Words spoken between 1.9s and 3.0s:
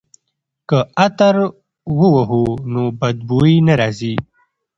ووهو نو